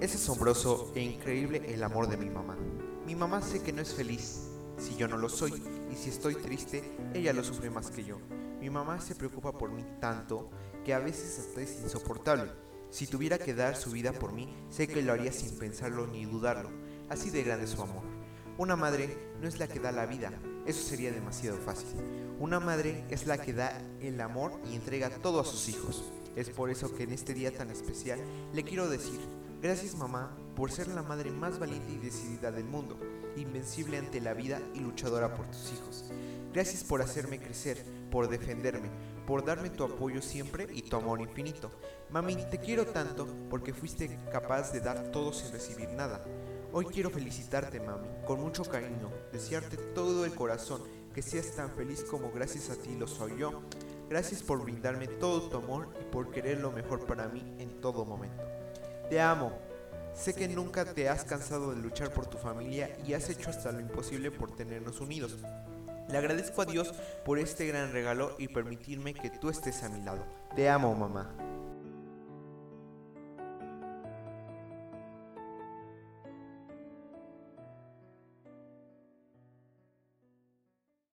[0.00, 2.56] Es asombroso e increíble el amor de mi mamá.
[3.04, 4.44] Mi mamá sé que no es feliz
[4.78, 8.18] si yo no lo soy y si estoy triste, ella lo sufre más que yo.
[8.60, 10.50] Mi mamá se preocupa por mí tanto
[10.84, 12.52] que a veces hasta es insoportable.
[12.90, 16.26] Si tuviera que dar su vida por mí, sé que lo haría sin pensarlo ni
[16.26, 16.70] dudarlo.
[17.08, 18.04] Así de grande su amor.
[18.56, 20.30] Una madre no es la que da la vida,
[20.64, 21.88] eso sería demasiado fácil.
[22.38, 26.04] Una madre es la que da el amor y entrega todo a sus hijos.
[26.36, 28.20] Es por eso que en este día tan especial
[28.52, 29.18] le quiero decir,
[29.60, 32.96] Gracias mamá por ser la madre más valiente y decidida del mundo,
[33.36, 36.04] invencible ante la vida y luchadora por tus hijos.
[36.52, 38.88] Gracias por hacerme crecer, por defenderme,
[39.26, 41.72] por darme tu apoyo siempre y tu amor infinito.
[42.10, 46.24] Mami, te quiero tanto porque fuiste capaz de dar todo sin recibir nada.
[46.72, 52.04] Hoy quiero felicitarte, mami, con mucho cariño, desearte todo el corazón, que seas tan feliz
[52.04, 53.62] como gracias a ti lo soy yo.
[54.08, 58.04] Gracias por brindarme todo tu amor y por querer lo mejor para mí en todo
[58.04, 58.44] momento.
[59.08, 59.52] Te amo.
[60.12, 63.72] Sé que nunca te has cansado de luchar por tu familia y has hecho hasta
[63.72, 65.36] lo imposible por tenernos unidos.
[66.10, 66.92] Le agradezco a Dios
[67.24, 70.24] por este gran regalo y permitirme que tú estés a mi lado.
[70.54, 71.34] Te amo, mamá.